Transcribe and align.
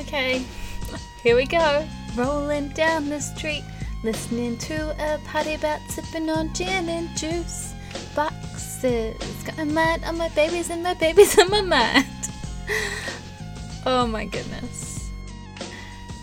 Okay, 0.00 0.42
here 1.22 1.36
we 1.36 1.44
go. 1.44 1.86
Rolling 2.16 2.70
down 2.70 3.10
the 3.10 3.20
street, 3.20 3.62
listening 4.02 4.56
to 4.56 4.96
a 4.98 5.18
party 5.26 5.52
about 5.54 5.78
sipping 5.90 6.30
on 6.30 6.54
gin 6.54 6.88
and 6.88 7.14
juice 7.18 7.74
boxes. 8.16 9.18
Got 9.44 9.58
my 9.58 9.64
mind 9.64 10.04
on 10.04 10.16
my 10.16 10.30
babies 10.30 10.70
and 10.70 10.82
my 10.82 10.94
babies 10.94 11.38
on 11.38 11.50
my 11.50 11.60
mind. 11.60 12.06
oh 13.84 14.06
my 14.06 14.24
goodness. 14.24 15.10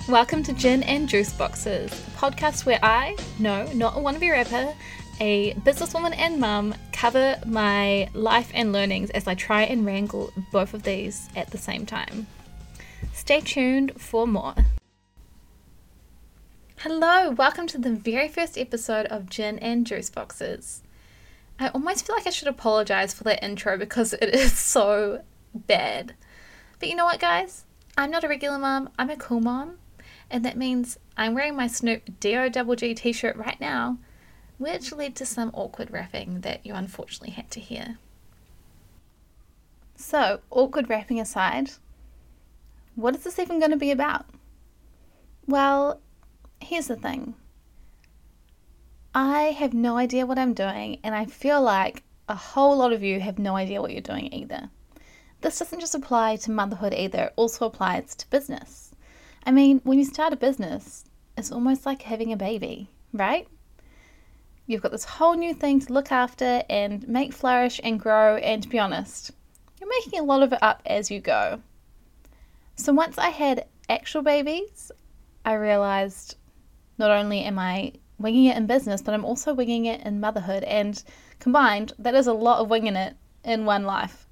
Welcome 0.10 0.42
to 0.44 0.54
Gin 0.54 0.82
and 0.82 1.08
Juice 1.08 1.32
Boxes, 1.34 1.92
a 1.92 2.18
podcast 2.18 2.66
where 2.66 2.80
I, 2.82 3.16
no, 3.38 3.72
not 3.74 3.96
a 3.96 4.00
wannabe 4.00 4.32
rapper, 4.32 4.74
a 5.20 5.54
businesswoman 5.54 6.16
and 6.18 6.40
mum, 6.40 6.74
cover 6.92 7.38
my 7.46 8.10
life 8.14 8.50
and 8.56 8.74
learnings 8.74 9.12
as 9.12 9.28
I 9.28 9.36
try 9.36 9.64
and 9.64 9.86
wrangle 9.86 10.34
both 10.52 10.74
of 10.74 10.82
these 10.82 11.30
at 11.36 11.52
the 11.52 11.60
same 11.60 11.86
time. 11.86 12.26
Stay 13.18 13.42
tuned 13.42 14.00
for 14.00 14.28
more. 14.28 14.54
Hello, 16.78 17.32
welcome 17.32 17.66
to 17.66 17.80
the 17.80 17.92
very 17.92 18.28
first 18.28 18.60
episode 18.60 19.08
of 19.08 19.28
Gin 19.28 19.58
and 19.58 19.88
Juice 19.88 20.12
Boxes. 20.12 20.84
I 21.60 21.70
almost 21.70 22.06
feel 22.06 22.16
like 22.16 22.28
I 22.28 22.30
should 22.30 22.48
apologize 22.48 23.16
for 23.16 23.24
that 23.24 23.44
intro 23.44 23.76
because 23.76 24.14
it 24.14 24.36
is 24.36 24.56
so 24.58 25.24
bad. 25.54 26.14
But 26.80 26.90
you 26.90 26.96
know 26.96 27.06
what, 27.06 27.20
guys? 27.20 27.66
I'm 27.98 28.12
not 28.12 28.24
a 28.24 28.28
regular 28.28 28.60
mom, 28.60 28.92
I'm 29.00 29.10
a 29.10 29.18
cool 29.18 29.42
mom. 29.42 29.80
And 30.30 30.46
that 30.46 30.56
means 30.56 31.00
I'm 31.18 31.34
wearing 31.34 31.56
my 31.56 31.66
Snoop 31.66 32.20
D-O-double-G 32.20 32.94
t-shirt 32.94 33.36
right 33.36 33.60
now, 33.60 33.98
which 34.60 34.94
led 34.94 35.16
to 35.16 35.26
some 35.26 35.50
awkward 35.56 35.90
rapping 35.90 36.42
that 36.42 36.64
you 36.64 36.76
unfortunately 36.76 37.32
had 37.32 37.50
to 37.52 37.60
hear. 37.60 37.98
So, 39.96 40.42
awkward 40.52 40.88
rapping 40.88 41.20
aside, 41.20 41.72
what 42.98 43.16
is 43.16 43.24
this 43.24 43.38
even 43.38 43.60
going 43.60 43.72
to 43.72 43.78
be 43.78 43.92
about? 43.92 44.26
Well, 45.46 46.02
here's 46.60 46.88
the 46.88 46.96
thing 46.96 47.36
I 49.14 49.56
have 49.60 49.74
no 49.74 49.98
idea 49.98 50.26
what 50.26 50.40
I'm 50.40 50.56
doing, 50.56 51.00
and 51.04 51.14
I 51.14 51.26
feel 51.26 51.62
like 51.62 52.04
a 52.28 52.34
whole 52.34 52.76
lot 52.76 52.92
of 52.92 53.04
you 53.04 53.20
have 53.20 53.38
no 53.38 53.56
idea 53.56 53.82
what 53.82 53.92
you're 53.92 54.02
doing 54.02 54.34
either. 54.34 54.72
This 55.42 55.60
doesn't 55.60 55.80
just 55.80 55.94
apply 55.94 56.38
to 56.38 56.52
motherhood 56.52 56.94
either, 56.94 57.26
it 57.26 57.34
also 57.36 57.68
applies 57.68 58.16
to 58.16 58.30
business. 58.32 58.92
I 59.46 59.52
mean, 59.52 59.80
when 59.84 60.00
you 60.00 60.06
start 60.06 60.34
a 60.34 60.38
business, 60.38 61.06
it's 61.38 61.52
almost 61.52 61.86
like 61.86 62.02
having 62.02 62.34
a 62.34 62.38
baby, 62.38 62.90
right? 63.14 63.48
You've 64.66 64.82
got 64.82 64.92
this 64.92 65.06
whole 65.06 65.36
new 65.36 65.54
thing 65.54 65.80
to 65.82 65.94
look 65.94 66.12
after 66.12 66.64
and 66.68 67.08
make 67.08 67.32
flourish 67.32 67.80
and 67.84 68.00
grow, 68.00 68.38
and 68.38 68.64
to 68.64 68.70
be 68.70 68.80
honest, 68.80 69.32
you're 69.80 69.88
making 69.88 70.20
a 70.20 70.24
lot 70.24 70.42
of 70.42 70.52
it 70.52 70.64
up 70.64 70.82
as 70.88 71.12
you 71.12 71.20
go. 71.20 71.62
So 72.78 72.94
once 72.94 73.18
I 73.18 73.30
had 73.30 73.66
actual 73.90 74.22
babies, 74.22 74.92
I 75.44 75.54
realized 75.54 76.38
not 77.00 77.10
only 77.10 77.42
am 77.42 77.58
I 77.58 77.94
winging 78.20 78.46
it 78.46 78.56
in 78.56 78.68
business, 78.68 79.02
but 79.02 79.14
I'm 79.14 79.26
also 79.26 79.54
winging 79.54 79.86
it 79.86 80.02
in 80.02 80.20
motherhood. 80.20 80.64
And 80.64 81.04
combined, 81.40 81.94
that 81.98 82.14
is 82.16 82.28
a 82.28 82.34
lot 82.34 82.60
of 82.60 82.70
winging 82.70 82.96
it 82.96 83.18
in 83.44 83.66
one 83.66 83.84
life, 83.84 84.28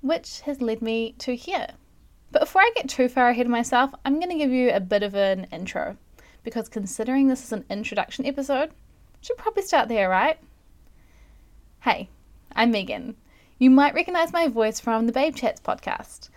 which 0.00 0.40
has 0.40 0.62
led 0.62 0.80
me 0.80 1.14
to 1.18 1.36
here. 1.36 1.68
But 2.32 2.40
before 2.40 2.62
I 2.62 2.72
get 2.74 2.88
too 2.88 3.08
far 3.08 3.28
ahead 3.28 3.46
of 3.46 3.52
myself, 3.52 3.92
I'm 4.04 4.18
going 4.18 4.30
to 4.30 4.38
give 4.38 4.50
you 4.50 4.70
a 4.70 4.80
bit 4.80 5.02
of 5.02 5.14
an 5.14 5.46
intro 5.52 5.98
because 6.42 6.68
considering 6.68 7.28
this 7.28 7.44
is 7.44 7.52
an 7.52 7.64
introduction 7.68 8.24
episode, 8.24 8.70
should 9.20 9.36
probably 9.36 9.62
start 9.62 9.88
there, 9.88 10.08
right? 10.08 10.38
Hey, 11.80 12.08
I'm 12.52 12.70
Megan. 12.70 13.16
You 13.58 13.70
might 13.70 13.94
recognize 13.94 14.32
my 14.32 14.48
voice 14.48 14.80
from 14.80 15.06
the 15.06 15.12
Babe 15.12 15.34
Chats 15.34 15.60
podcast. 15.60 16.30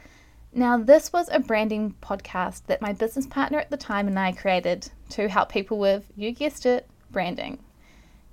Now, 0.52 0.78
this 0.78 1.14
was 1.14 1.30
a 1.32 1.40
branding 1.40 1.96
podcast 2.02 2.64
that 2.68 2.82
my 2.82 2.92
business 2.92 3.28
partner 3.28 3.60
at 3.60 3.70
the 3.70 3.78
time 3.78 4.08
and 4.08 4.18
I 4.18 4.32
created 4.32 4.90
to 5.10 5.30
help 5.30 5.50
people 5.50 5.78
with, 5.78 6.12
you 6.16 6.32
guessed 6.32 6.66
it, 6.66 6.90
branding. 7.12 7.60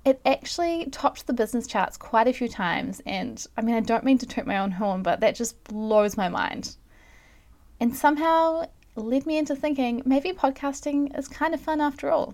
It 0.03 0.19
actually 0.25 0.85
topped 0.85 1.27
the 1.27 1.33
business 1.33 1.67
charts 1.67 1.97
quite 1.97 2.27
a 2.27 2.33
few 2.33 2.47
times, 2.47 3.01
and 3.05 3.45
I 3.55 3.61
mean, 3.61 3.75
I 3.75 3.81
don't 3.81 4.03
mean 4.03 4.17
to 4.19 4.25
toot 4.25 4.47
my 4.47 4.57
own 4.57 4.71
horn, 4.71 5.03
but 5.03 5.19
that 5.19 5.35
just 5.35 5.63
blows 5.65 6.17
my 6.17 6.29
mind. 6.29 6.75
And 7.79 7.95
somehow 7.95 8.67
led 8.95 9.25
me 9.27 9.37
into 9.37 9.55
thinking 9.55 10.01
maybe 10.05 10.31
podcasting 10.31 11.17
is 11.17 11.27
kind 11.27 11.53
of 11.53 11.61
fun 11.61 11.81
after 11.81 12.09
all. 12.09 12.33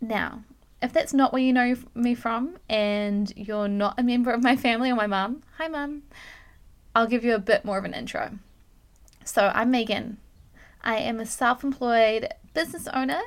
Now, 0.00 0.42
if 0.82 0.92
that's 0.92 1.14
not 1.14 1.32
where 1.32 1.42
you 1.42 1.52
know 1.52 1.76
me 1.94 2.14
from 2.14 2.56
and 2.68 3.32
you're 3.36 3.68
not 3.68 3.98
a 3.98 4.02
member 4.02 4.32
of 4.32 4.42
my 4.42 4.56
family 4.56 4.90
or 4.90 4.96
my 4.96 5.06
mum, 5.06 5.42
hi 5.56 5.68
mum. 5.68 6.02
I'll 6.94 7.06
give 7.06 7.24
you 7.24 7.34
a 7.34 7.40
bit 7.40 7.64
more 7.64 7.78
of 7.78 7.84
an 7.84 7.94
intro. 7.94 8.38
So, 9.24 9.50
I'm 9.54 9.70
Megan. 9.70 10.18
I 10.82 10.96
am 10.96 11.18
a 11.18 11.26
self 11.26 11.64
employed 11.64 12.28
business 12.52 12.86
owner. 12.88 13.20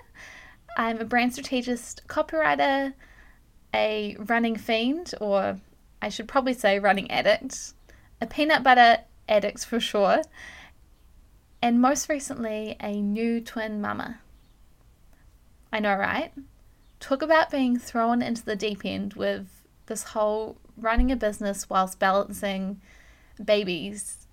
I'm 0.77 0.99
a 0.99 1.05
brand 1.05 1.33
strategist, 1.33 2.03
copywriter, 2.07 2.93
a 3.73 4.15
running 4.19 4.55
fiend, 4.55 5.13
or 5.19 5.59
I 6.01 6.09
should 6.09 6.27
probably 6.27 6.53
say 6.53 6.79
running 6.79 7.11
addict, 7.11 7.73
a 8.21 8.27
peanut 8.27 8.63
butter 8.63 8.99
addict 9.27 9.65
for 9.65 9.79
sure, 9.79 10.21
and 11.61 11.81
most 11.81 12.07
recently, 12.07 12.77
a 12.79 13.01
new 13.01 13.41
twin 13.41 13.81
mama. 13.81 14.19
I 15.73 15.79
know, 15.79 15.95
right? 15.95 16.31
Talk 16.99 17.21
about 17.21 17.51
being 17.51 17.77
thrown 17.77 18.21
into 18.21 18.45
the 18.45 18.55
deep 18.55 18.85
end 18.85 19.13
with 19.13 19.47
this 19.87 20.03
whole 20.03 20.57
running 20.77 21.11
a 21.11 21.15
business 21.15 21.69
whilst 21.69 21.99
balancing 21.99 22.79
babies 23.43 24.27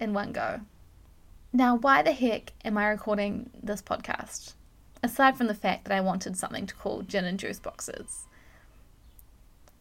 in 0.00 0.12
one 0.12 0.32
go. 0.32 0.60
Now, 1.52 1.76
why 1.76 2.02
the 2.02 2.12
heck 2.12 2.52
am 2.64 2.76
I 2.76 2.88
recording 2.88 3.50
this 3.62 3.82
podcast? 3.82 4.54
Aside 5.02 5.36
from 5.36 5.46
the 5.46 5.54
fact 5.54 5.84
that 5.84 5.94
I 5.94 6.00
wanted 6.00 6.36
something 6.36 6.66
to 6.66 6.74
call 6.74 7.02
gin 7.02 7.24
and 7.24 7.38
juice 7.38 7.58
boxes. 7.58 8.26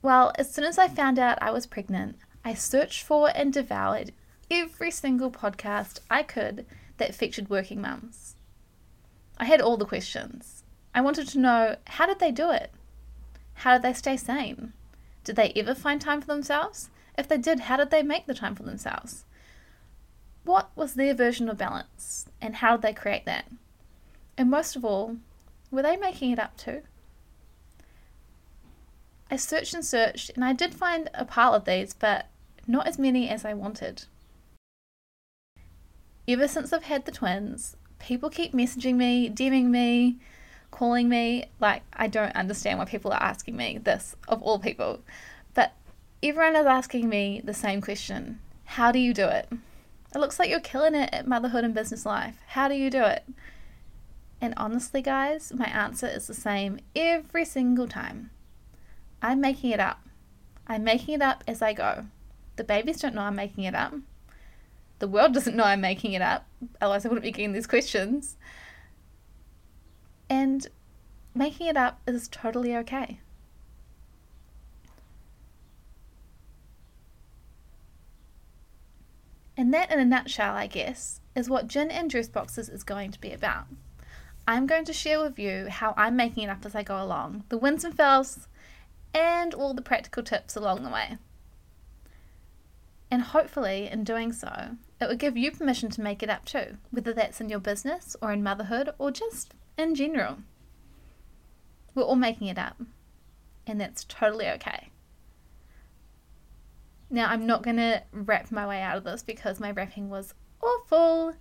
Well, 0.02 0.32
as 0.38 0.54
soon 0.54 0.66
as 0.66 0.78
I 0.78 0.88
found 0.88 1.18
out 1.18 1.38
I 1.42 1.52
was 1.52 1.66
pregnant, 1.66 2.18
I 2.44 2.54
searched 2.54 3.04
for 3.04 3.32
and 3.36 3.52
devoured 3.52 4.14
every 4.52 4.92
single 4.92 5.32
podcast 5.32 6.00
I 6.10 6.24
could 6.24 6.66
that 6.98 7.16
featured 7.16 7.50
working 7.50 7.82
mums. 7.82 8.36
I 9.38 9.46
had 9.46 9.62
all 9.62 9.78
the 9.78 9.86
questions. 9.86 10.64
I 10.94 11.02
wanted 11.02 11.28
to 11.30 11.40
know 11.40 11.76
how 11.88 12.06
did 12.06 12.20
they 12.20 12.32
do 12.32 12.52
it? 12.52 12.72
How 13.56 13.74
did 13.74 13.82
they 13.82 13.94
stay 13.94 14.16
sane? 14.16 14.74
Did 15.24 15.36
they 15.36 15.52
ever 15.56 15.74
find 15.74 16.00
time 16.00 16.22
for 16.22 16.28
themselves? 16.28 16.90
If 17.18 17.28
they 17.28 17.38
did, 17.38 17.62
how 17.62 17.78
did 17.78 17.92
they 17.92 18.04
make 18.04 18.26
the 18.26 18.34
time 18.34 18.56
for 18.56 18.64
themselves? 18.64 19.26
What 20.44 20.70
was 20.76 20.94
their 20.94 21.14
version 21.14 21.50
of 21.50 21.58
balance, 21.58 22.28
and 22.42 22.58
how 22.58 22.76
did 22.76 22.84
they 22.84 22.94
create 22.94 23.26
that? 23.26 23.46
And 24.38 24.50
most 24.50 24.76
of 24.76 24.86
all, 24.86 25.18
were 25.72 25.82
they 25.82 25.98
making 25.98 26.32
it 26.32 26.40
up 26.40 26.58
too? 26.58 26.84
I 29.32 29.38
searched 29.38 29.74
and 29.74 29.84
searched, 29.84 30.32
and 30.36 30.44
I 30.46 30.54
did 30.54 30.76
find 30.76 31.10
a 31.14 31.26
pile 31.26 31.54
of 31.54 31.66
these, 31.66 31.94
but 31.94 32.28
not 32.68 32.88
as 32.88 33.00
many 33.00 33.30
as 33.30 33.44
I 33.44 33.54
wanted. 33.54 34.04
Ever 36.28 36.48
since 36.48 36.72
I've 36.74 36.84
had 36.84 37.06
the 37.06 37.12
twins, 37.12 37.76
people 38.00 38.30
keep 38.30 38.54
messaging 38.54 38.96
me, 38.96 39.30
DMing 39.30 39.66
me, 39.66 40.18
calling 40.72 41.10
me. 41.10 41.46
Like, 41.60 41.84
I 41.94 42.08
don't 42.08 42.36
understand 42.36 42.80
why 42.80 42.86
people 42.86 43.12
are 43.12 43.22
asking 43.22 43.56
me 43.56 43.80
this, 43.80 44.16
of 44.28 44.42
all 44.44 44.60
people. 44.60 45.00
Everyone 46.28 46.56
is 46.56 46.66
asking 46.66 47.08
me 47.08 47.40
the 47.44 47.54
same 47.54 47.82
question 47.82 48.40
How 48.64 48.92
do 48.92 48.98
you 48.98 49.14
do 49.14 49.28
it? 49.28 49.48
It 49.52 50.18
looks 50.18 50.40
like 50.40 50.50
you're 50.50 50.60
killing 50.60 50.96
it 50.96 51.14
at 51.14 51.28
motherhood 51.28 51.64
and 51.64 51.72
business 51.72 52.04
life. 52.04 52.38
How 52.48 52.68
do 52.68 52.74
you 52.74 52.90
do 52.90 53.04
it? 53.04 53.26
And 54.42 54.56
honestly, 54.58 55.04
guys, 55.04 55.54
my 55.54 55.68
answer 55.68 56.08
is 56.08 56.26
the 56.26 56.34
same 56.34 56.80
every 56.96 57.46
single 57.46 57.88
time. 57.88 58.32
I'm 59.22 59.40
making 59.40 59.70
it 59.70 59.80
up. 59.80 60.02
I'm 60.66 60.84
making 60.84 61.14
it 61.14 61.22
up 61.22 61.44
as 61.48 61.62
I 61.62 61.74
go. 61.74 62.08
The 62.56 62.64
babies 62.64 63.02
don't 63.02 63.14
know 63.14 63.22
I'm 63.22 63.36
making 63.36 63.66
it 63.66 63.76
up. 63.76 63.94
The 64.98 65.08
world 65.08 65.32
doesn't 65.36 65.56
know 65.56 65.66
I'm 65.66 65.82
making 65.82 66.14
it 66.14 66.24
up, 66.24 66.48
otherwise, 66.82 67.06
I 67.06 67.10
wouldn't 67.10 67.24
be 67.24 67.32
getting 67.32 67.54
these 67.54 67.68
questions. 67.68 68.36
And 70.28 70.66
making 71.36 71.68
it 71.68 71.78
up 71.78 72.02
is 72.08 72.28
totally 72.28 72.76
okay. 72.78 73.20
And 79.58 79.74
that, 79.74 79.92
in 79.92 80.00
a 80.00 80.06
nutshell, 80.06 80.54
I 80.54 80.68
guess, 80.68 81.22
is 81.36 81.50
what 81.50 81.68
Gin 81.68 81.90
and 81.90 82.12
Juice 82.12 82.28
Boxes 82.28 82.70
is 82.70 82.84
going 82.84 83.12
to 83.12 83.22
be 83.22 83.32
about. 83.32 83.66
I'm 84.48 84.68
going 84.68 84.86
to 84.86 84.94
share 84.94 85.22
with 85.22 85.40
you 85.40 85.68
how 85.70 85.94
I'm 85.98 86.16
making 86.16 86.44
it 86.44 86.50
up 86.50 86.66
as 86.66 86.76
I 86.76 86.84
go 86.84 87.02
along, 87.02 87.46
the 87.50 87.58
wins 87.58 87.84
and 87.84 87.96
fails, 87.96 88.48
and 89.14 89.54
all 89.54 89.74
the 89.74 89.82
practical 89.82 90.24
tips 90.24 90.56
along 90.56 90.84
the 90.84 90.90
way. 90.90 91.18
And 93.10 93.22
hopefully, 93.22 93.90
in 93.92 94.04
doing 94.04 94.34
so, 94.34 94.72
it 95.00 95.08
will 95.08 95.16
give 95.16 95.38
you 95.38 95.52
permission 95.52 95.90
to 95.92 96.02
make 96.02 96.22
it 96.22 96.30
up 96.30 96.46
too, 96.46 96.78
whether 96.92 97.14
that's 97.14 97.40
in 97.40 97.50
your 97.50 97.60
business 97.60 98.16
or 98.22 98.32
in 98.32 98.44
motherhood 98.44 98.90
or 98.98 99.10
just 99.10 99.54
in 99.78 99.96
general. 99.96 100.38
We're 101.94 102.04
all 102.04 102.16
making 102.16 102.48
it 102.48 102.58
up, 102.58 102.82
and 103.66 103.80
that's 103.80 104.04
totally 104.04 104.50
okay. 104.50 104.90
Now, 107.10 107.30
I'm 107.30 107.46
not 107.46 107.64
going 107.64 107.78
to 107.78 108.04
rap 108.12 108.52
my 108.52 108.68
way 108.68 108.82
out 108.82 108.98
of 108.98 109.04
this 109.04 109.22
because 109.22 109.60
my 109.60 109.72
rapping 109.72 110.10
was 110.10 110.34
awful, 110.62 111.34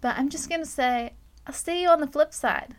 But 0.00 0.18
I'm 0.18 0.28
just 0.28 0.48
going 0.48 0.60
to 0.60 0.66
say, 0.66 1.12
I'll 1.46 1.54
see 1.54 1.82
you 1.82 1.88
on 1.88 2.00
the 2.00 2.06
flip 2.06 2.34
side. 2.34 2.74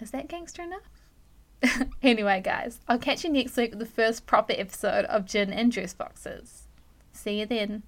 Is 0.00 0.10
that 0.12 0.28
gangster 0.28 0.62
enough? 0.62 1.88
anyway, 2.02 2.40
guys, 2.42 2.80
I'll 2.88 2.98
catch 2.98 3.24
you 3.24 3.30
next 3.30 3.56
week 3.56 3.70
with 3.70 3.80
the 3.80 3.86
first 3.86 4.26
proper 4.26 4.54
episode 4.56 5.04
of 5.06 5.26
Gin 5.26 5.52
and 5.52 5.72
Juice 5.72 5.94
Boxes. 5.94 6.68
See 7.12 7.40
you 7.40 7.46
then. 7.46 7.82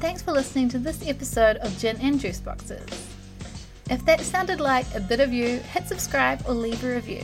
Thanks 0.00 0.22
for 0.22 0.32
listening 0.32 0.68
to 0.70 0.78
this 0.78 1.06
episode 1.08 1.56
of 1.58 1.76
Gin 1.78 1.96
and 2.00 2.20
Juice 2.20 2.40
Boxes. 2.40 2.86
If 3.88 4.04
that 4.04 4.20
sounded 4.20 4.60
like 4.60 4.86
a 4.94 5.00
bit 5.00 5.20
of 5.20 5.32
you, 5.32 5.58
hit 5.58 5.86
subscribe 5.86 6.42
or 6.48 6.54
leave 6.54 6.82
a 6.82 6.94
review. 6.94 7.22